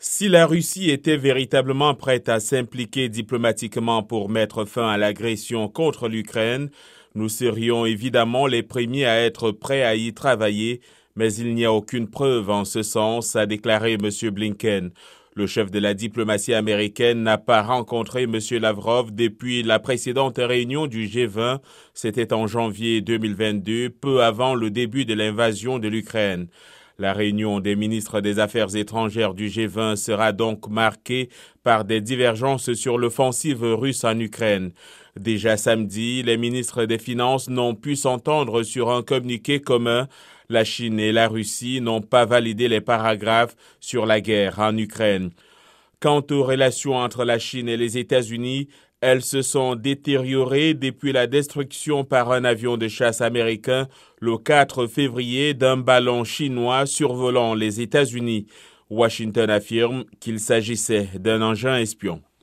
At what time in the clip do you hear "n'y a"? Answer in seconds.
11.52-11.72